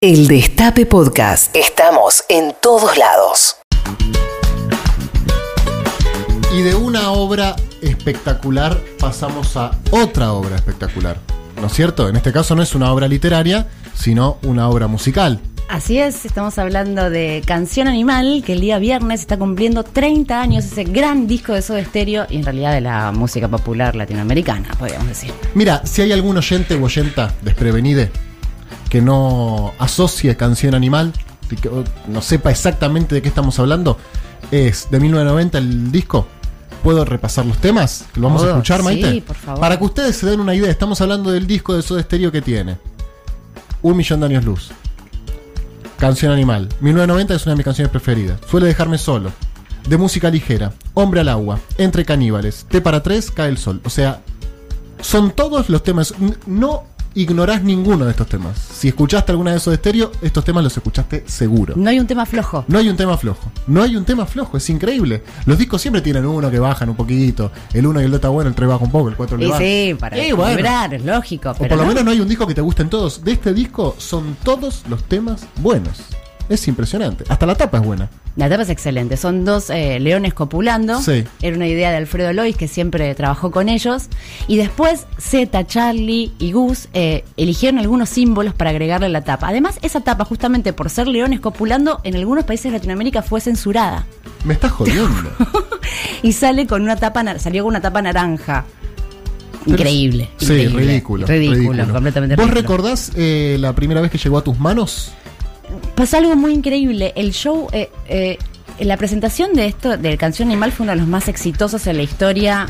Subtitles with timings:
[0.00, 1.56] El Destape Podcast.
[1.56, 3.56] Estamos en todos lados.
[6.56, 11.18] Y de una obra espectacular pasamos a otra obra espectacular.
[11.60, 12.08] ¿No es cierto?
[12.08, 15.40] En este caso no es una obra literaria, sino una obra musical.
[15.68, 20.64] Así es, estamos hablando de Canción Animal, que el día viernes está cumpliendo 30 años,
[20.64, 25.08] ese gran disco de Soda Stereo y en realidad de la música popular latinoamericana, podríamos
[25.08, 25.32] decir.
[25.54, 28.12] Mira, si hay algún oyente o oyenta desprevenide
[28.88, 31.12] que no asocie canción animal,
[31.48, 31.70] que
[32.06, 33.98] no sepa exactamente de qué estamos hablando,
[34.50, 36.26] es de 1990 el disco.
[36.82, 38.06] ¿Puedo repasar los temas?
[38.14, 39.22] ¿Lo vamos a escuchar, sí, Maite?
[39.22, 39.60] por favor.
[39.60, 42.40] Para que ustedes se den una idea, estamos hablando del disco de Soda Stereo que
[42.40, 42.78] tiene
[43.82, 44.70] Un Millón de Años Luz.
[45.98, 46.68] Canción Animal.
[46.80, 48.40] 1990 es una de mis canciones preferidas.
[48.48, 49.32] Suele dejarme solo.
[49.88, 50.72] De música ligera.
[50.94, 51.58] Hombre al agua.
[51.76, 52.66] Entre caníbales.
[52.68, 53.80] T para tres, cae el sol.
[53.84, 54.20] O sea,
[55.00, 56.14] son todos los temas.
[56.46, 58.58] No ignorás ninguno de estos temas.
[58.58, 61.74] Si escuchaste alguna de esos de estéreo, estos temas los escuchaste seguro.
[61.76, 62.64] No hay un tema flojo.
[62.68, 63.50] No hay un tema flojo.
[63.66, 64.56] No hay un tema flojo.
[64.56, 65.22] Es increíble.
[65.46, 67.50] Los discos siempre tienen uno que bajan un poquito.
[67.72, 69.46] El uno y el dos está bueno, el tres baja un poco, el cuatro le
[69.48, 69.58] baja.
[69.58, 70.56] sí, para Y bueno.
[70.56, 71.50] vibrar, es lógico.
[71.50, 71.88] O pero por lo no.
[71.88, 73.24] menos no hay un disco que te gusten todos.
[73.24, 75.98] De este disco son todos los temas buenos.
[76.48, 77.24] Es impresionante.
[77.28, 78.08] Hasta la tapa es buena.
[78.36, 79.16] La tapa es excelente.
[79.16, 81.00] Son dos eh, leones copulando.
[81.02, 81.24] Sí.
[81.42, 84.06] Era una idea de Alfredo Lois, que siempre trabajó con ellos.
[84.46, 89.48] Y después Z, Charlie y Gus eh, eligieron algunos símbolos para agregarle a la tapa.
[89.48, 94.06] Además, esa tapa, justamente por ser leones copulando, en algunos países de Latinoamérica fue censurada.
[94.44, 95.30] Me estás jodiendo.
[96.22, 98.64] Y sale con una tapa, salió con una tapa naranja.
[99.66, 100.30] Increíble.
[100.36, 100.78] Sí, increíble.
[100.86, 101.26] ridículo.
[101.26, 102.60] Ridículo, completamente ¿Vos ridículo.
[102.60, 105.12] recordás eh, la primera vez que llegó a tus manos?
[105.98, 107.12] Pasó algo muy increíble.
[107.16, 108.38] El show, eh, eh,
[108.78, 112.04] la presentación de esto, de Canción Animal, fue uno de los más exitosos en la
[112.04, 112.68] historia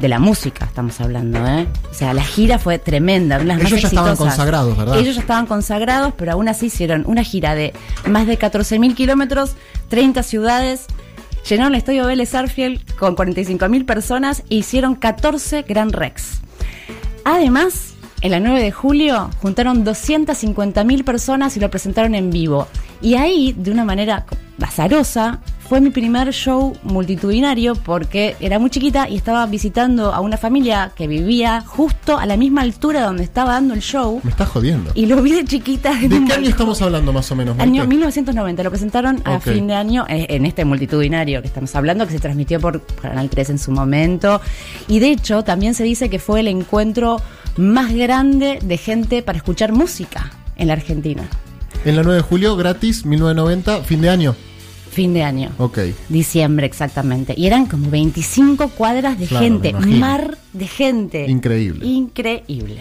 [0.00, 1.66] de la música, estamos hablando, ¿eh?
[1.90, 4.98] O sea, la gira fue tremenda, una de las Ellos más ya estaban consagrados, ¿verdad?
[4.98, 7.74] Ellos ya estaban consagrados, pero aún así hicieron una gira de
[8.06, 9.52] más de 14.000 kilómetros,
[9.90, 10.86] 30 ciudades.
[11.46, 16.40] Llenaron el estadio Vélez Arfield con 45.000 personas e hicieron 14 Grand Rex.
[17.24, 17.87] Además,
[18.20, 22.66] en la 9 de julio juntaron 250.000 personas y lo presentaron en vivo.
[23.00, 24.26] Y ahí, de una manera
[24.60, 30.38] azarosa, fue mi primer show multitudinario porque era muy chiquita y estaba visitando a una
[30.38, 34.20] familia que vivía justo a la misma altura donde estaba dando el show.
[34.24, 34.90] Me estás jodiendo.
[34.94, 35.92] Y lo vi de chiquita.
[35.94, 37.58] ¿De en un qué año estamos hablando más o menos?
[37.58, 37.88] Año Maite?
[37.88, 42.14] 1990, lo presentaron a fin de año eh, en este multitudinario que estamos hablando, que
[42.14, 44.40] se transmitió por Canal 3 en su momento.
[44.88, 47.20] Y de hecho, también se dice que fue el encuentro
[47.56, 51.28] más grande de gente para escuchar música en la Argentina.
[51.84, 54.34] En la 9 de julio, gratis, 1990, fin de año.
[54.90, 55.50] Fin de año.
[55.58, 55.78] Ok.
[56.08, 57.34] Diciembre, exactamente.
[57.36, 61.26] Y eran como 25 cuadras de Claro, gente, mar de gente.
[61.28, 61.86] Increíble.
[61.86, 62.80] Increíble.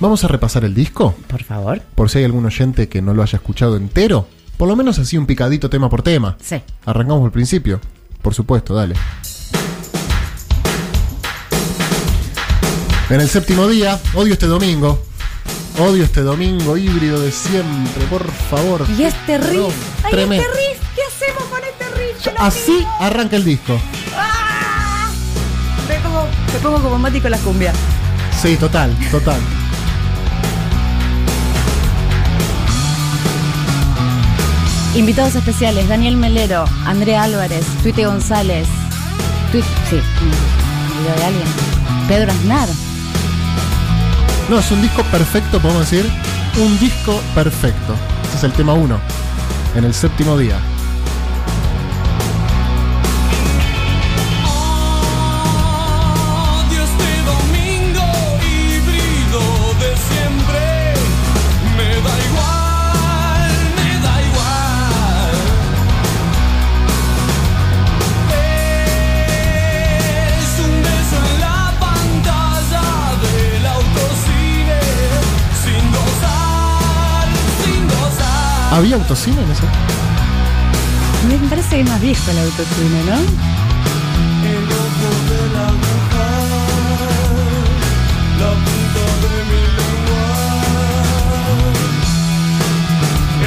[0.00, 1.80] Vamos a repasar el disco, Por favor.
[1.94, 4.26] por si hay algún oyente que no lo haya escuchado entero.
[4.56, 6.36] Por lo menos así un picadito tema por tema.
[6.40, 6.56] Sí.
[6.84, 7.80] Arrancamos por el principio.
[8.20, 8.94] Por supuesto, dale.
[13.10, 15.04] En el séptimo día, odio este domingo.
[15.78, 18.86] Odio este domingo híbrido de siempre, por favor.
[18.96, 19.74] Y este riff.
[20.04, 20.42] ¡Ay, tremendo.
[20.42, 20.82] este riff!
[20.94, 22.40] ¿Qué hacemos con este riff?
[22.40, 22.88] Así pido.
[23.00, 23.78] arranca el disco.
[24.16, 25.10] ¡Ah!
[25.86, 27.74] Me pongo, me pongo como Mati con la cumbia.
[28.40, 29.40] Sí, total, total.
[34.94, 38.66] Invitados especiales: Daniel Melero, Andrea Álvarez, Tuite González.
[39.52, 41.48] Tuit, sí, ¿me olvidé de alguien?
[42.08, 42.68] Pedro Aznar.
[44.48, 46.10] No, es un disco perfecto, podemos decir.
[46.58, 47.94] Un disco perfecto.
[48.24, 48.98] Este es el tema 1.
[49.76, 50.58] En el séptimo día.
[78.74, 79.62] ¿Había autocine en ese?
[81.28, 83.14] Me parece que es más viejo el autotune, ¿no?
[83.14, 86.28] El ojo de la aguja,
[88.40, 90.34] la punta de mi lengua.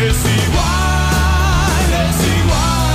[0.07, 2.87] Es igual, es igual.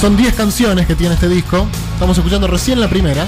[0.00, 1.68] Son 10 canciones que tiene este disco.
[1.94, 3.26] Estamos escuchando recién la primera.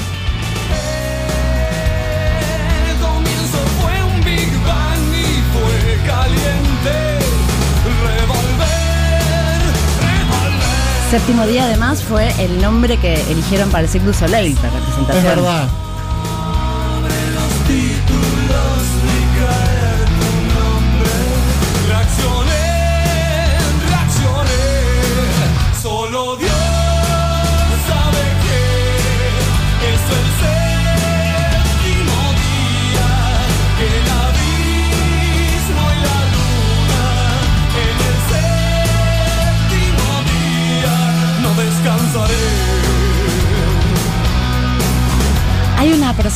[11.15, 15.17] Séptimo día, además, fue el nombre que eligieron para el Cirque Soleil, para la presentación.
[15.17, 15.69] Es verdad.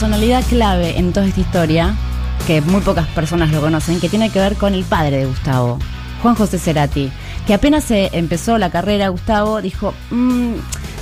[0.08, 1.94] Personalidad clave en toda esta historia,
[2.46, 5.78] que muy pocas personas lo conocen, que tiene que ver con el padre de Gustavo,
[6.22, 7.12] Juan José Cerati,
[7.46, 10.55] que apenas se empezó la carrera, Gustavo dijo, "Mm",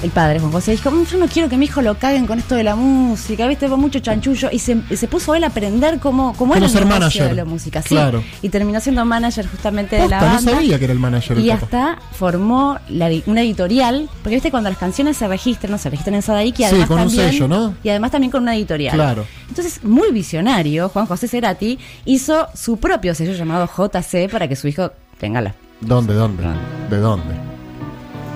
[0.02, 2.38] el padre Juan José dijo, "Mm, yo no quiero que mi hijo lo caguen con
[2.38, 5.48] esto de la música, viste, va mucho chanchullo, y se, y se puso él a
[5.48, 7.28] aprender cómo, cómo era el manager.
[7.28, 8.22] de la música, sí, Claro.
[8.42, 10.52] y terminó siendo manager justamente de la Posta, no banda.
[10.52, 11.38] sabía que era el manager.
[11.38, 15.88] Y hasta formó la una editorial, porque viste cuando las canciones se registran, no se
[15.90, 17.74] registran en Sadaic y Sí, además con un también, sello, ¿no?
[17.82, 18.94] Y además también con una editorial.
[18.94, 19.24] Claro.
[19.48, 24.68] Entonces, muy visionario, Juan José Cerati hizo su propio sello llamado JC para que su
[24.68, 26.42] hijo tenga la ¿Dónde, dónde?
[26.90, 27.34] ¿De dónde?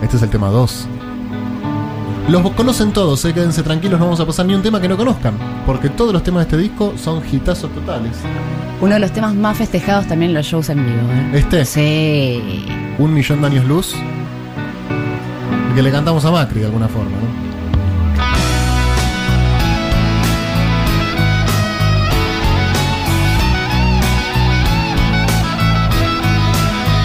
[0.03, 0.87] Este es el tema 2.
[2.31, 4.97] Los conocen todos, eh, quédense tranquilos, no vamos a pasar ni un tema que no
[4.97, 5.35] conozcan,
[5.67, 8.13] porque todos los temas de este disco son hitazos totales.
[8.81, 11.13] Uno de los temas más festejados también en los shows en vivo.
[11.13, 11.31] ¿eh?
[11.35, 12.67] Este, Sí.
[13.01, 13.97] Un Millón de Años Luz,
[15.71, 17.50] el que le cantamos a Macri de alguna forma, ¿no?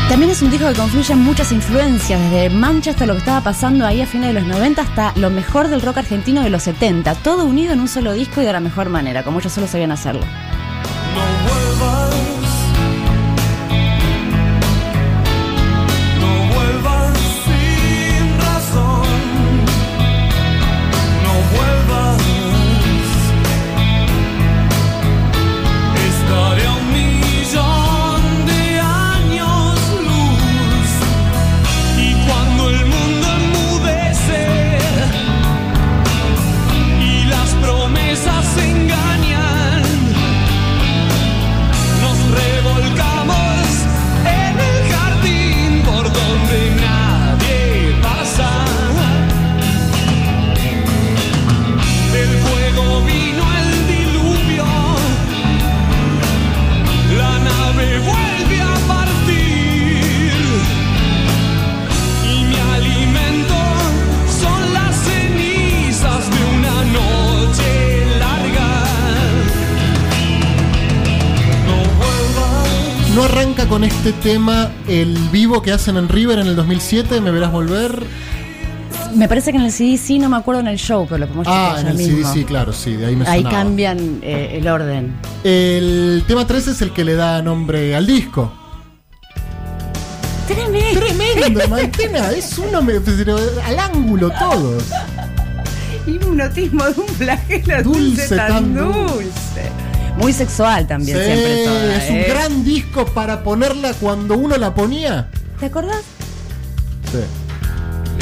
[0.10, 4.02] También es un disco que confluyen muchas influencias, desde Manchester, lo que estaba pasando ahí
[4.02, 7.44] a fines de los 90 hasta lo mejor del rock argentino de los 70, todo
[7.44, 10.24] unido en un solo disco y de la mejor manera, como ellos solo sabían hacerlo.
[73.66, 77.52] Arranca con este tema el vivo que hacen en River en el 2007, Me Verás
[77.52, 78.04] Volver.
[79.16, 81.28] Me parece que en el CD sí, no me acuerdo en el show, pero lo
[81.28, 82.34] podemos Ah, en el CD mismo.
[82.34, 83.64] sí, claro, sí, de ahí me Ahí sonaba.
[83.64, 85.14] cambian eh, el orden.
[85.44, 88.52] El tema 3 es el que le da nombre al disco.
[90.48, 91.00] Tremendo.
[91.00, 94.84] Tremendo, Mantena, es uno me- pero al ángulo todos.
[96.08, 99.72] Hipnotismo de un flagelo Dulce, dulce, tan tan dulce.
[100.18, 102.26] Muy sexual también Sí, siempre toda, es un ¿eh?
[102.30, 105.28] gran disco para ponerla cuando uno la ponía.
[105.60, 106.04] ¿Te acordás?
[107.12, 107.20] Sí.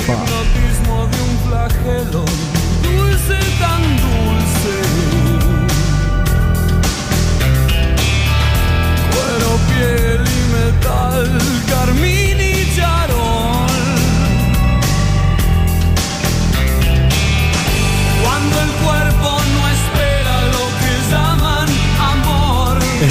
[0.06, 0.14] Pa.
[0.14, 2.26] Hipnotismo de un flagelo,
[2.84, 4.76] dulce tan dulce.
[9.12, 11.40] Cuero, piel y metal,
[11.70, 12.33] carmín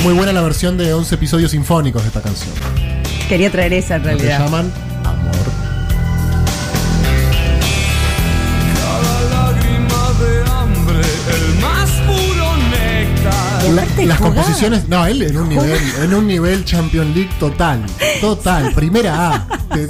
[0.02, 2.52] Es muy buena la versión de 11 episodios sinfónicos de esta canción.
[3.28, 4.40] Quería traer esa en realidad.
[4.40, 4.72] llaman
[5.04, 5.32] amor.
[8.74, 13.64] Cada lágrima de hambre, el más puro néctar.
[13.64, 17.84] Y aparte Las composiciones, no, él en un nivel, en un nivel Champion League total,
[18.20, 19.46] total, primera A.
[19.72, 19.86] Te-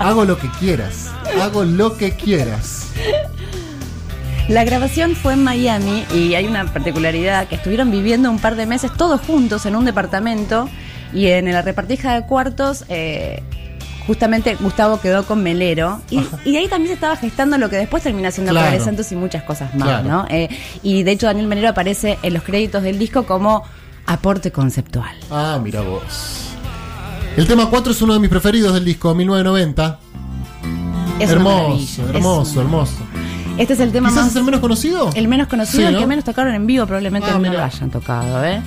[0.00, 1.06] hago lo que quieras,
[1.40, 2.81] hago lo que quieras.
[4.48, 8.66] La grabación fue en Miami y hay una particularidad que estuvieron viviendo un par de
[8.66, 10.68] meses todos juntos en un departamento
[11.14, 13.42] y en la repartija de cuartos eh,
[14.06, 17.76] justamente Gustavo quedó con Melero y, y de ahí también se estaba gestando lo que
[17.76, 18.66] después termina siendo Claro.
[18.68, 20.08] Padre Santos y muchas cosas más, Claro.
[20.08, 20.26] ¿no?
[20.28, 20.48] Eh,
[20.82, 23.62] y de hecho Daniel Melero aparece en los créditos del disco como
[24.06, 25.14] aporte conceptual.
[25.30, 26.48] Ah, mira vos.
[27.36, 29.98] El tema 4 es uno de mis preferidos del disco, 1990.
[31.20, 32.96] Es hermoso, hermoso, Es- hermoso.
[33.58, 35.10] Este es el tema más es el menos conocido.
[35.14, 35.98] El menos conocido, Sí, el ¿no?
[36.00, 38.60] que menos tocaron en vivo, probablemente Ah, no lo hayan tocado, ¿eh?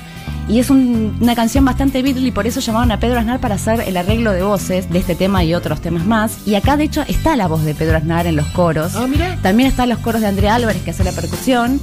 [0.48, 3.56] Y es un- una canción bastante Beatle y por eso llamaron a Pedro Aznar para
[3.56, 6.38] hacer el arreglo de voces de este tema y otros temas más.
[6.48, 8.96] Y acá, de hecho, está la voz de Pedro Aznar en los coros.
[8.96, 9.38] Ah, mira.
[9.42, 11.80] También están los coros de Andrea Álvarez que hace la percusión.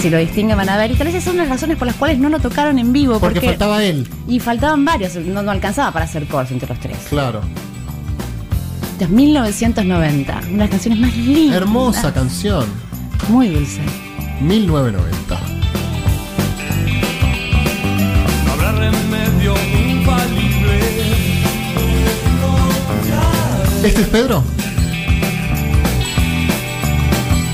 [0.00, 0.90] Si lo distinguen van a ver.
[0.90, 3.20] Y tal vez esas son las razones por las cuales no lo tocaron en vivo.
[3.20, 6.80] Porque Porque, faltaba él, Y faltaban varios, no, no alcanzaba para hacer coros entre los
[6.80, 6.98] tres.
[7.08, 7.40] claro.
[8.98, 11.56] De 1990, una de las canciones más lindas.
[11.58, 12.64] Hermosa canción.
[13.28, 13.80] Muy dulce.
[14.40, 15.38] 1990.
[18.46, 20.80] No habrá remedio infalible.
[23.84, 24.42] ¿Este es Pedro?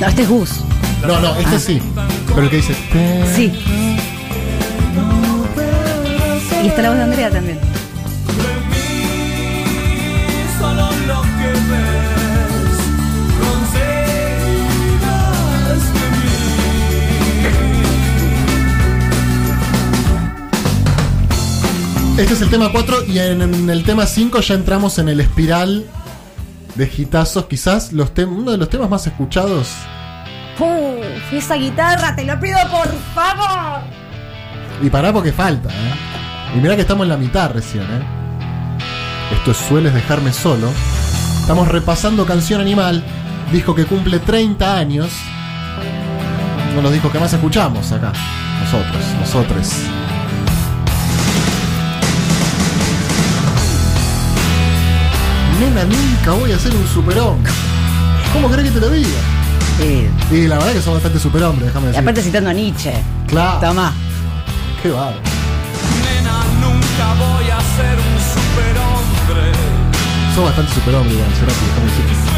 [0.01, 0.61] No, este es Gus.
[1.07, 1.59] No, no, este Ah.
[1.59, 1.83] sí.
[2.29, 2.75] Pero el que dice.
[2.93, 3.53] "Te- Sí.
[6.63, 7.59] Y está la voz de Andrea también.
[22.19, 25.21] Este es el tema 4 y en, en el tema 5 ya entramos en el
[25.21, 25.87] espiral
[26.75, 27.47] de hitazos.
[27.47, 29.69] Quizás los uno de los temas más escuchados.
[30.59, 31.33] ¡Uf!
[31.33, 33.81] Esa guitarra, te lo pido por favor.
[34.83, 35.95] Y pará porque falta, ¿eh?
[36.55, 38.03] Y mirá que estamos en la mitad recién, ¿eh?
[39.33, 40.69] Esto es Sueles dejarme solo.
[41.41, 43.03] Estamos repasando Canción Animal,
[43.51, 45.11] disco que cumple 30 años.
[46.69, 48.13] Uno de los discos que más escuchamos acá.
[48.61, 49.73] Nosotros, nosotros.
[55.63, 57.53] Nena, nunca voy a ser un superhombre.
[58.33, 59.09] ¿Cómo querés que te lo diga?
[59.79, 60.09] Sí.
[60.35, 62.01] Y la verdad que son bastante superhombres, déjame Y decir.
[62.03, 62.93] aparte citando a Nietzsche.
[63.29, 63.61] Claro.
[63.61, 63.93] Toma.
[64.83, 65.17] Qué bárbaro.
[66.03, 69.53] Nena, nunca voy a ser un superhombre.
[70.35, 72.32] Sos bastante superhombre igual, será que déjame decir.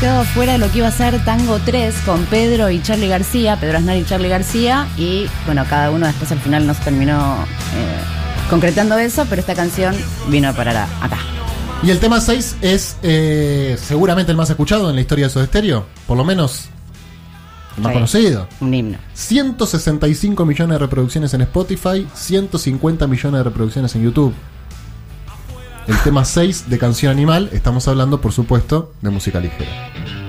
[0.00, 3.58] Quedado fuera de lo que iba a ser Tango 3 con Pedro y Charlie García,
[3.60, 7.36] Pedro Aznar y Charlie García, y bueno, cada uno después al final no se terminó
[7.74, 9.94] eh, concretando eso, pero esta canción
[10.28, 11.18] vino a parar acá.
[11.82, 15.46] Y el tema 6 es eh, seguramente el más escuchado en la historia de Soda
[15.46, 16.66] Stereo, por lo menos
[17.76, 17.94] el más Sí.
[17.94, 18.48] conocido.
[18.60, 18.98] Un himno.
[19.14, 24.34] 165 millones de reproducciones en Spotify, 150 millones de reproducciones en YouTube.
[25.86, 30.19] El tema 6 de Canción Animal, estamos hablando por supuesto de música ligera.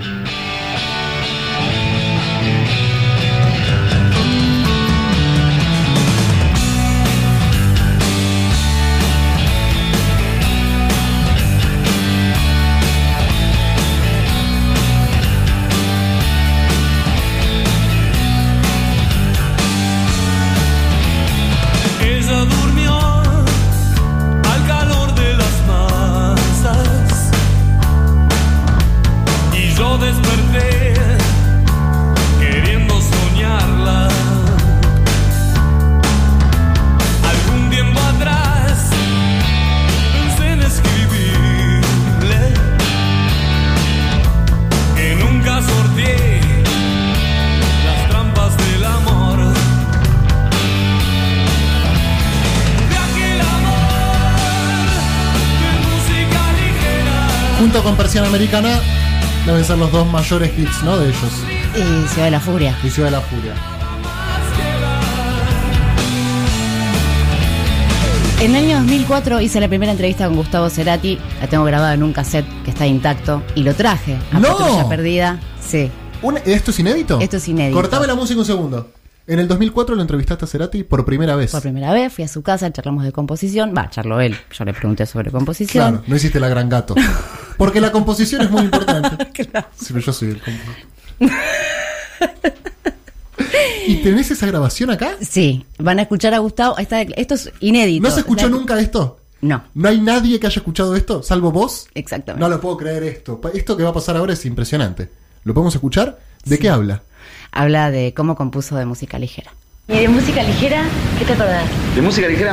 [57.82, 58.80] Con Persiana Americana
[59.46, 60.98] deben ser los dos mayores hits, ¿no?
[60.98, 61.32] De ellos.
[61.74, 62.76] Y Ciudad de la Furia.
[62.84, 63.54] Y Ciudad de la Furia.
[68.40, 72.02] En el año 2004 hice la primera entrevista con Gustavo Cerati, la tengo grabada en
[72.02, 74.56] un cassette que está intacto, y lo traje a ¡No!
[74.58, 75.38] Patrulla Perdida.
[75.64, 75.90] Sí.
[76.22, 77.20] Un- ¿Esto es inédito?
[77.20, 77.76] Esto es inédito.
[77.76, 78.90] Cortame la música un segundo.
[79.28, 81.52] En el 2004 lo entrevistaste a Cerati por primera vez.
[81.52, 83.72] Por primera vez fui a su casa, charlamos de composición.
[83.76, 84.36] Va, charló él.
[84.52, 85.90] Yo le pregunté sobre composición.
[85.92, 86.96] Claro, no hiciste la gran gato.
[87.62, 89.30] Porque la composición es muy importante.
[89.76, 90.76] Sí, pero yo soy el compositor.
[93.86, 95.16] ¿Y tenés esa grabación acá?
[95.20, 96.76] Sí, van a escuchar a Gustavo.
[96.78, 98.02] Esta- esto es inédito.
[98.08, 99.18] ¿No se escuchó La- nunca esto?
[99.40, 101.86] No, ¿No hay nadie que haya escuchado esto, salvo vos?
[101.94, 102.40] exactamente.
[102.40, 103.40] No lo puedo creer esto.
[103.54, 105.08] Esto que va a pasar ahora es impresionante.
[105.44, 106.20] ¿Lo podemos escuchar?
[106.44, 107.02] ¿De qué habla?
[107.50, 109.52] Habla de cómo compuso de música ligera.
[109.88, 110.84] ¿Y de música ligera?
[111.18, 111.64] ¿Qué te acordás?
[111.96, 112.52] De música ligera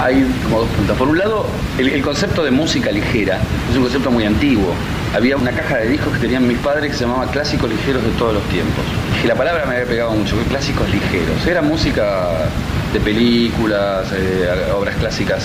[0.00, 0.96] hay como dos puntas.
[0.96, 1.44] Por un lado,
[1.76, 3.38] el, el concepto de música ligera
[3.70, 4.72] es un concepto muy antiguo.
[5.14, 8.10] Había una caja de discos que tenían mis padres que se llamaba Clásicos Ligeros de
[8.12, 8.82] todos los tiempos.
[9.22, 11.46] Y la palabra me había pegado mucho, clásicos ligeros.
[11.46, 12.48] Era música
[12.94, 15.44] de películas, eh, obras clásicas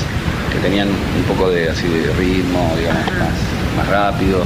[0.54, 4.46] que tenían un poco de así de ritmo, digamos, más, más rápido.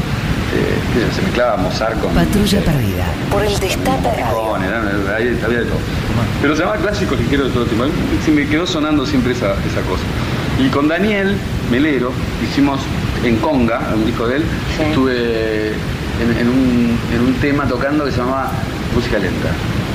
[0.49, 2.13] Qué sé yo, se mezclaba Mozart con...
[2.13, 3.05] Patrulla eh, perdida.
[3.31, 4.35] Por el Destape Radio.
[4.49, 5.79] Con, era- era- había, había de todo.
[6.41, 7.87] Pero se llamaba clásicos ligeros de todo el tiempo.
[8.25, 10.03] Sí, me quedó sonando siempre esa, esa cosa.
[10.59, 11.35] Y con Daniel
[11.71, 12.11] Melero
[12.43, 12.79] hicimos
[13.23, 14.43] en Conga, un disco de él,
[14.77, 14.83] Sí.
[14.83, 18.51] estuve en, en un, en un tema tocando que se llamaba
[18.95, 19.49] Música Lenta.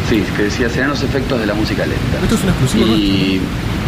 [0.08, 2.18] Sí, que decía, serán los efectos de la música lenta.
[2.22, 3.40] Esto es un exclusivo Y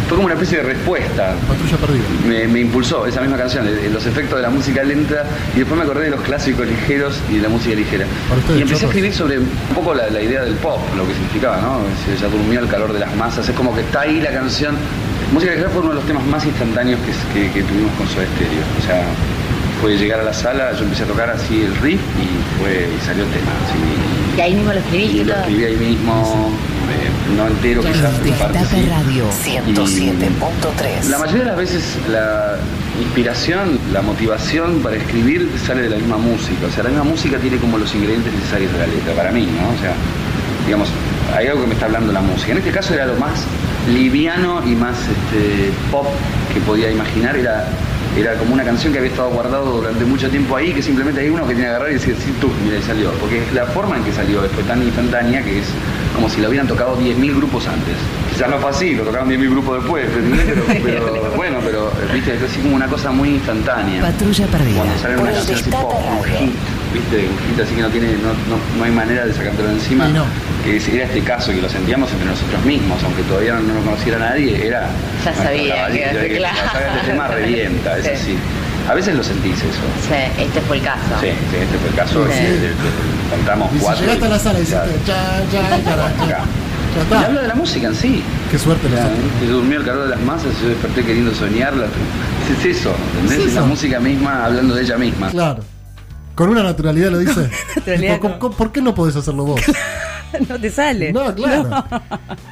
[0.07, 1.35] fue como una especie de respuesta.
[1.47, 2.03] Patrulla perdida.
[2.27, 5.83] Me, me impulsó esa misma canción, los efectos de la música lenta y después me
[5.83, 8.05] acordé de los clásicos ligeros y de la música ligera.
[8.57, 11.57] Y empecé a escribir sobre un poco la, la idea del pop, lo que significaba,
[11.61, 11.79] ¿no?
[12.05, 14.75] Se ya durmió el calor de las masas, es como que está ahí la canción.
[15.33, 16.99] Música ligera fue uno de los temas más instantáneos
[17.33, 18.63] que, que- que tuvimos con Soda Stereo.
[18.79, 19.03] O sea,
[19.81, 23.05] fue llegar a la sala, yo empecé a tocar así el riff y fue y
[23.05, 23.51] salió el tema.
[23.65, 24.37] así.
[24.37, 26.51] Y ahí mismo lo escribiste y lo escribí ahí mismo,
[27.35, 28.87] no entero quizás, pero parte sí.
[28.89, 29.25] Radio
[29.67, 31.09] Y 107.3.
[31.09, 32.57] La mayoría de las veces la
[33.01, 36.67] inspiración, la motivación para escribir sale de la misma música.
[36.67, 39.45] O sea, la misma música tiene como los ingredientes necesarios de la letra, para mí,
[39.45, 39.69] ¿no?
[39.69, 39.93] O sea,
[40.65, 40.89] digamos,
[41.35, 42.51] hay algo que me está hablando la música.
[42.51, 43.43] En este caso era lo más
[43.93, 46.07] liviano y más este, pop
[46.53, 47.37] que podía imaginar.
[47.37, 47.67] Era,
[48.17, 51.29] era como una canción que había estado guardado durante mucho tiempo ahí, que simplemente hay
[51.29, 53.11] uno que tiene que agarrar y decir, sí, tú, mira, y salió.
[53.13, 55.65] Porque la forma en que salió fue tan instantánea que es
[56.17, 57.95] como si lo hubieran tocado 10.000 grupos antes.
[58.33, 60.45] Quizás no fue así, lo tocaron 10.000 grupos después, ¿entendés?
[60.47, 64.01] pero, pero bueno, pero viste, es así como una cosa muy instantánea.
[64.01, 64.77] Patrulla perdida.
[64.77, 66.51] Cuando sale una canción así pop, un hit,
[66.93, 70.07] viste, un hit así que no tiene, no, no, no hay manera de sacártelo encima.
[70.09, 70.25] No.
[70.63, 74.17] Que era este caso que lo sentíamos entre nosotros mismos, aunque todavía no lo conociera
[74.19, 74.89] nadie, era.
[75.23, 76.55] Ya sabía que- de que claro.
[76.57, 78.09] cuando salga este tema revienta, es Sí.
[78.11, 78.37] así.
[78.89, 79.81] A veces lo sentís eso.
[80.07, 81.01] Sí, este fue el caso.
[81.21, 82.25] Sí, sí, este fue el caso.
[82.27, 83.29] Sí.
[83.29, 84.01] contamos Y si cuatro.
[84.01, 86.25] llegaste a la sala y dijiste, ya, ya, ya, Acá.
[86.27, 86.39] ya.
[87.11, 88.23] Ya Y habla de la música en sí.
[88.49, 89.11] Qué suerte nosotros.
[89.39, 91.85] que durmió el calor de las masas, yo desperté queriendo soñarla.
[92.57, 93.39] Es eso, ¿entendés?
[93.39, 95.29] Es Es la música misma hablando de ella misma.
[95.29, 95.63] Claro.
[96.33, 97.49] Con una naturalidad lo dice.
[97.75, 99.61] naturalidad Tipo, ¿cómo- cómo- ¿Por qué no podés hacerlo vos?
[100.49, 101.11] no te sale.
[101.13, 101.83] No, claro.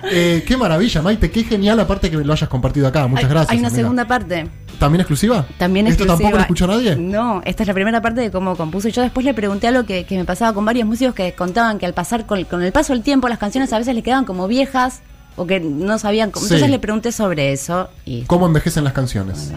[0.03, 1.29] Eh, qué maravilla, Maite.
[1.31, 3.07] Qué genial, aparte que lo hayas compartido acá.
[3.07, 3.51] Muchas Hay- gracias.
[3.51, 3.81] Hay una amiga.
[3.81, 4.47] segunda parte.
[4.79, 5.45] ¿También exclusiva?
[5.57, 6.29] También ¿Esto exclusiva.
[6.31, 6.95] tampoco lo escuchó nadie?
[6.97, 8.89] No, esta es la primera parte de cómo compuso.
[8.89, 11.85] Yo después le pregunté algo que, que me pasaba con varios músicos que contaban que
[11.85, 14.47] al pasar con, con el paso del tiempo las canciones a veces les quedaban como
[14.49, 15.01] viejas
[15.37, 16.45] o que no sabían cómo.
[16.45, 16.53] Sí.
[16.55, 19.51] Entonces le pregunté sobre eso y ¿Cómo envejecen las canciones?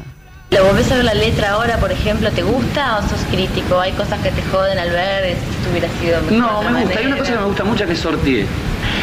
[0.50, 2.30] ¿Lo volvés a ver la letra ahora, por ejemplo?
[2.30, 3.80] ¿Te gusta o sos crítico?
[3.80, 5.24] ¿Hay cosas que te joden al ver?
[5.26, 6.98] Esto hubiera sido mejor No, me gusta.
[6.98, 8.46] Hay una cosa que me gusta mucho que es sorteé.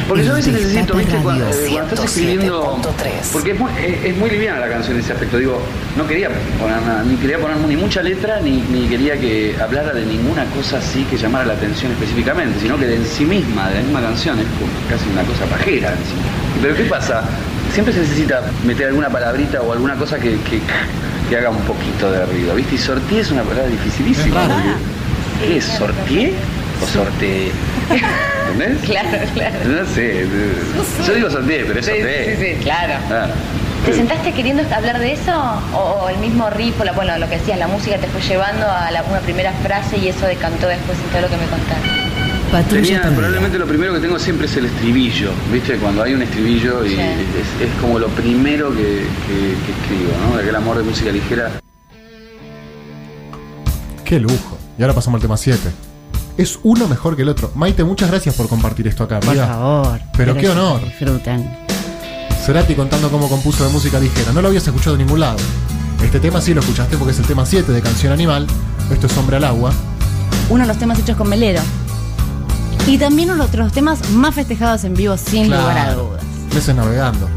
[0.08, 1.16] Porque yo a veces necesito, ¿viste?
[1.18, 2.82] Cuando, eh, cuando estás escribiendo.
[2.82, 3.32] 107.3.
[3.32, 5.38] Porque es muy, es, es muy liviana la canción en ese aspecto.
[5.38, 5.62] Digo,
[5.96, 6.30] no quería
[6.60, 10.46] poner nada, ni quería poner ni mucha letra, ni, ni quería que hablara de ninguna
[10.46, 13.82] cosa así que llamara la atención específicamente, sino que de en sí misma, de la
[13.82, 15.92] misma canción, es como casi una cosa pajera.
[15.92, 16.16] en sí.
[16.62, 17.24] Pero ¿qué pasa?
[17.72, 20.60] Siempre se necesita meter alguna palabrita o alguna cosa que, que,
[21.30, 22.76] que haga un poquito de ruido, ¿viste?
[22.76, 24.42] Y sorteé es una palabra dificilísima.
[24.42, 25.66] Porque- ¿Qué es?
[25.66, 26.34] ¿Sorteé
[26.84, 27.52] o sorteé?
[28.52, 28.84] ¿Entendés?
[28.90, 29.56] Claro, claro.
[29.66, 30.26] No sé.
[31.08, 32.36] Yo digo sorteé, pero es Sí, sorteé.
[32.38, 32.94] sí, sí, claro.
[33.12, 33.28] Ah.
[33.86, 35.32] ¿Te sentaste queriendo hablar de eso?
[35.74, 38.22] ¿O, o el mismo riff, o la- bueno, lo que decías, la música te fue
[38.22, 41.46] llevando a la- una primera frase y eso decantó después en todo lo que me
[41.46, 42.05] contaste?
[42.56, 43.16] Patrulla Tenía, perdida.
[43.18, 45.76] probablemente lo primero que tengo siempre es el estribillo, ¿viste?
[45.78, 46.96] Cuando hay un estribillo y Sí.
[46.96, 50.38] es, es como lo primero que, que- que escribo, ¿no?
[50.38, 51.52] De aquel amor de música ligera.
[54.06, 54.58] Qué lujo.
[54.78, 55.70] Y ahora pasamos al tema 7.
[56.38, 57.52] Es uno mejor que el otro.
[57.56, 60.00] Maite, muchas gracias por compartir esto acá, por favor.
[60.16, 60.82] Pero qué honor.
[60.84, 61.50] Disfruten.
[62.46, 64.32] Cerati contando cómo compuso de música ligera.
[64.32, 65.38] No lo habías escuchado en ningún lado.
[66.04, 68.48] Este tema sí lo escuchaste porque es el tema 7 de Canción Animal.
[68.92, 69.74] Esto es Hombre al Agua.
[70.50, 71.62] Uno de los temas hechos con Melero.
[72.88, 75.62] Y también uno de los temas más festejados en vivo, sin Claro.
[75.64, 76.24] lugar a dudas.
[76.54, 77.28] Meses navegando.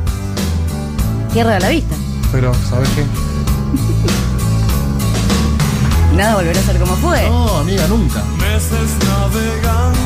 [1.33, 1.95] Tierra de la Vista.
[2.33, 3.05] Pero, ¿sabes qué?
[6.17, 7.29] Nada volverá a ser como fue.
[7.29, 8.23] No, amiga, nunca.
[8.39, 9.99] meses navegando.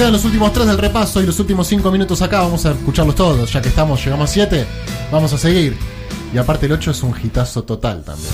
[0.00, 2.40] Quedan los últimos tres del repaso y los últimos cinco minutos acá.
[2.40, 3.52] Vamos a escucharlos todos.
[3.52, 4.66] Ya que estamos, llegamos a 7.
[5.12, 5.76] Vamos a seguir.
[6.32, 8.32] Y aparte el 8 es un hitazo total también.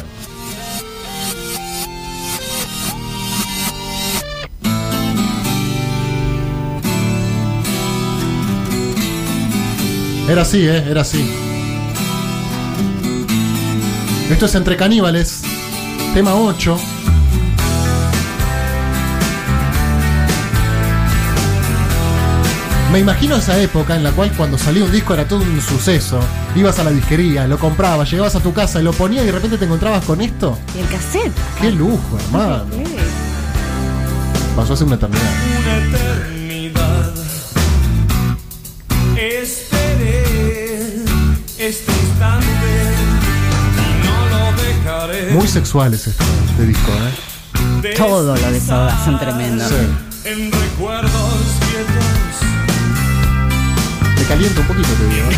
[10.29, 10.85] Era así, ¿eh?
[10.89, 11.29] Era así.
[14.31, 15.43] Esto es Entre Caníbales,
[16.15, 16.79] tema 8.
[22.97, 26.19] Me imagino esa época en la cual cuando salía un disco era todo un suceso.
[26.55, 29.59] Ibas a la disquería, lo comprabas, llegabas a tu casa, lo ponías y de repente
[29.59, 30.59] te encontrabas con esto.
[30.75, 31.31] Y el cassette.
[31.61, 32.65] ¡Qué lujo, hermano!
[34.57, 35.23] Pasó hace una eternidad.
[35.61, 37.13] una eternidad.
[39.15, 40.25] Esperé
[41.59, 42.47] este instante
[43.77, 45.33] y no lo dejaré.
[45.33, 47.95] Muy sexuales este, este disco, ¿eh?
[47.95, 49.69] Todo lo de Soda son tremendos.
[49.69, 49.75] Sí.
[50.25, 51.26] En recuerdos
[54.29, 55.29] calienta un poquito, te digo.
[55.31, 55.35] ¿eh?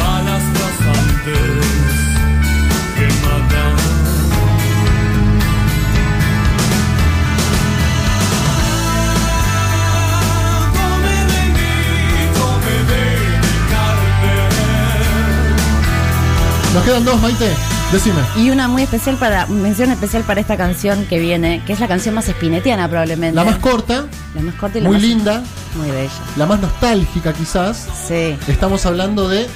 [16.74, 17.50] Nos quedan dos, Maite.
[17.92, 18.20] Decime.
[18.36, 21.88] Y una muy especial para, mención especial para esta canción que viene, que es la
[21.88, 23.34] canción más espinetiana probablemente.
[23.34, 25.42] La más corta, La más corta y la muy más- linda,
[25.76, 26.10] Muy bella.
[26.36, 27.86] la más nostálgica quizás.
[28.06, 28.36] Sí.
[28.48, 29.46] Estamos hablando de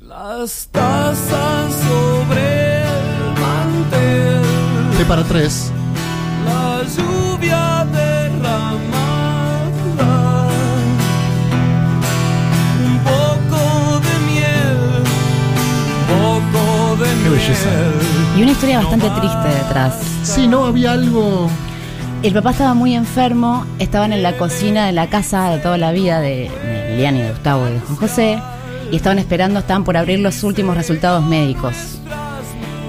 [0.00, 4.42] Las tazas sobre el mantel,
[4.98, 5.70] T para tres.
[6.44, 8.98] la lluvia derramada,
[12.84, 15.04] un poco de miel,
[16.10, 17.30] un poco de Qué miel.
[17.32, 17.70] belleza.
[18.36, 19.94] Y una historia bastante triste detrás.
[20.24, 21.48] Sí, no había algo.
[22.22, 25.90] El papá estaba muy enfermo, estaban en la cocina de la casa de toda la
[25.90, 28.42] vida de, de Liliana y de Gustavo y de Juan José,
[28.92, 31.74] y estaban esperando, estaban por abrir los últimos resultados médicos.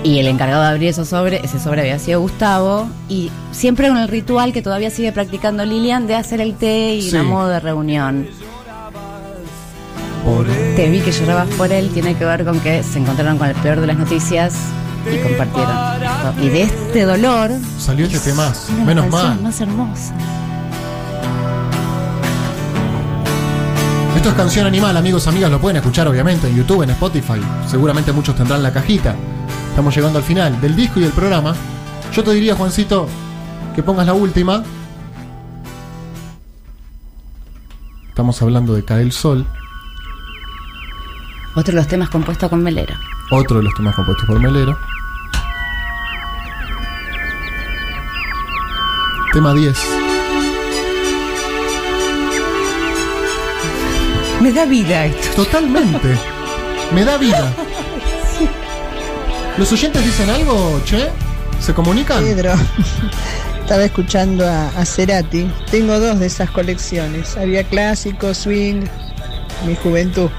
[0.04, 3.98] Y el encargado de abrir esos sobre, ese sobre había sido Gustavo, y siempre con
[3.98, 7.15] el ritual que todavía sigue practicando Lilian de hacer el té y Sí.
[7.15, 8.28] una modo de reunión.
[10.76, 13.56] Te vi que llorabas por él, tiene que ver con que se encontraron con el
[13.56, 14.54] peor de las noticias
[15.06, 16.44] y compartieron.
[16.44, 18.52] Y de este dolor Salió este tema.
[18.86, 19.42] Menos mal.
[19.42, 20.14] más hermosa.
[24.16, 25.50] Esto es Canción Animal, amigos, amigas.
[25.50, 27.42] Lo pueden escuchar, obviamente, en YouTube, en Spotify.
[27.68, 29.16] Seguramente muchos tendrán la cajita.
[29.70, 31.56] Estamos llegando al final del disco y del programa.
[32.14, 33.08] Yo te diría, Juancito,
[33.76, 34.64] que pongas la última.
[38.10, 39.48] Estamos hablando de Cae el Sol,
[41.56, 42.94] Otro de los temas compuestos con Melero.
[43.32, 44.78] Otro de los temas compuestos por Melero.
[49.34, 49.78] Tema 10.
[54.41, 55.44] Me da vida esto.
[55.44, 56.17] Totalmente.
[56.94, 57.54] Me da vida.
[59.58, 61.10] ¿Los oyentes dicen algo, che?
[61.60, 62.24] ¿Se comunican?
[62.24, 62.54] Pedro,
[63.62, 65.50] estaba escuchando a, a Cerati.
[65.70, 67.38] Tengo dos de esas colecciones.
[67.38, 68.84] Había clásico, swing,
[69.65, 70.30] mi juventud.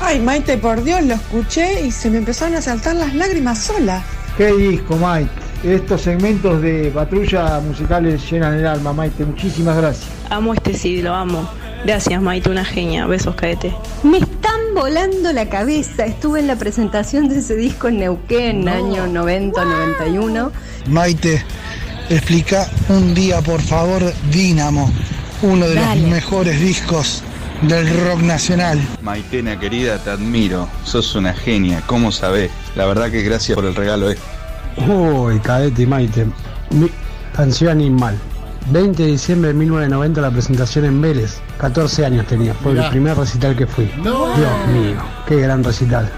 [0.00, 4.02] Ay, Maite, por Dios, lo escuché y se me empezaron a saltar las lágrimas sola.
[4.36, 5.30] Qué disco, Maite.
[5.64, 9.24] Estos segmentos de patrulla musicales llenan el alma, Maite.
[9.24, 10.06] Muchísimas gracias.
[10.30, 11.48] Amo este CD, lo amo.
[11.84, 13.06] Gracias, Maite, una genia.
[13.06, 13.72] Besos, caete.
[14.02, 16.04] Me están volando la cabeza.
[16.04, 20.50] Estuve en la presentación de ese disco en Neuquén, año 90-91.
[20.88, 21.42] Maite,
[22.10, 24.92] explica un día, por favor, Dínamo,
[25.42, 26.00] uno de Dale.
[26.02, 27.22] los mejores discos
[27.62, 28.80] del rock nacional.
[29.02, 30.68] Maitena querida, te admiro.
[30.84, 32.50] Sos una genia, ¿cómo sabés?
[32.74, 34.22] La verdad que gracias por el regalo este.
[34.86, 36.26] Uy, cadete y Maite.
[36.70, 36.90] Mi
[37.34, 38.18] canción animal.
[38.70, 41.38] 20 de diciembre de 1990 la presentación en Vélez.
[41.58, 42.52] 14 años tenía.
[42.54, 42.86] Fue Mirá.
[42.86, 43.90] el primer recital que fui.
[44.02, 44.36] No.
[44.36, 46.10] Dios mío, qué gran recital.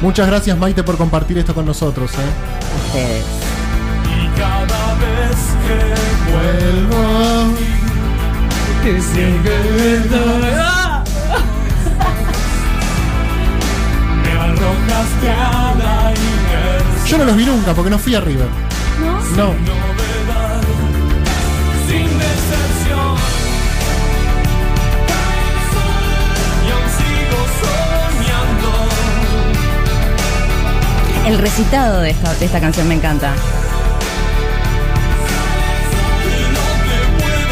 [0.00, 2.12] Muchas gracias, Maite, por compartir esto con nosotros.
[2.12, 2.86] ¿eh?
[2.86, 3.24] Ustedes.
[4.06, 7.13] Y cada vez que Vuelvo.
[8.86, 11.02] ¡Ah!
[14.22, 17.06] Me arrojaste a la inmersión.
[17.06, 18.46] Yo no los vi nunca porque no fui a River.
[19.36, 19.54] No.
[31.22, 33.32] Cae el recitado de esta, de esta canción me encanta.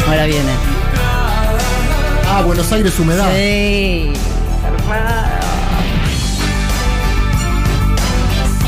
[0.07, 0.72] Ahora viene.
[2.35, 3.29] Ah, Buenos Aires, humedad.
[3.31, 4.11] Sí.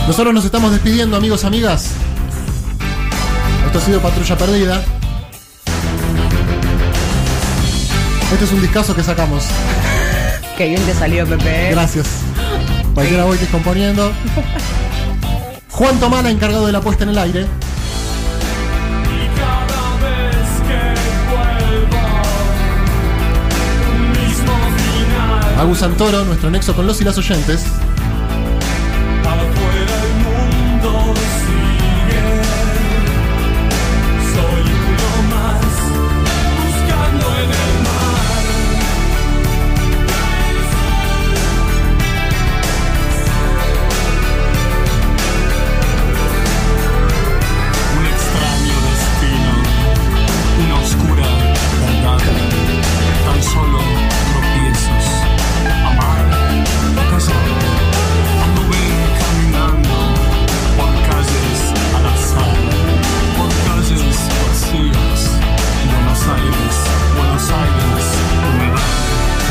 [0.06, 1.94] Nosotros nos estamos despidiendo, amigos, amigas.
[3.66, 4.84] Esto ha sido Patrulla Perdida.
[8.34, 9.46] Este es un discazo que sacamos.
[10.60, 11.72] Qué bien te salió, Pepe.
[11.72, 12.06] Gracias.
[12.94, 14.12] Cualquiera voy componiendo.
[15.72, 17.48] Juan Tomala, encargado de la puesta en el aire.
[25.58, 27.66] Agus Santoro, nuestro nexo con los y las oyentes.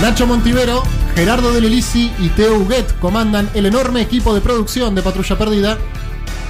[0.05, 0.83] Pancho Montivero,
[1.14, 5.79] Gerardo de Lelisi y Teo Huguet comandan el enorme equipo de producción de Patrulla Perdida.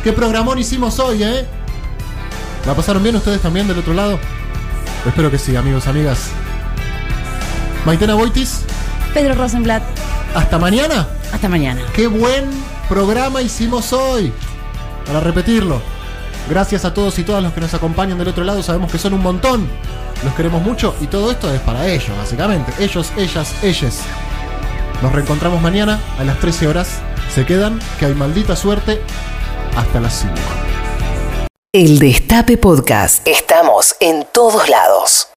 [0.03, 1.47] ¿Qué programón hicimos hoy, eh?
[2.67, 4.19] ¿La pasaron bien ustedes también del otro lado?
[5.07, 6.31] Espero que sí, amigos, amigas.
[7.87, 8.63] Maitena Boitis,
[9.15, 9.85] Pedro Rosenblatt,
[10.35, 11.07] hasta mañana.
[11.33, 11.81] hasta mañana.
[11.95, 12.51] Qué buen
[12.89, 14.33] programa hicimos hoy.
[15.07, 15.81] Para repetirlo.
[16.51, 18.65] Gracias a todos y todas los que nos acompañan del otro lado.
[18.65, 19.69] Sabemos que son un montón.
[20.25, 22.73] Los queremos mucho y todo esto es para ellos, básicamente.
[22.79, 24.01] Ellos, ellas, ellas.
[25.03, 26.89] Nos reencontramos mañana a las 13 horas.
[27.33, 29.03] Se quedan, que hay maldita suerte.
[29.77, 30.35] Hasta las 5.
[31.73, 33.27] El Destape Podcast.
[33.29, 35.29] Estamos en todos lados.